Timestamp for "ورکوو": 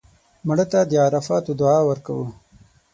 1.89-2.27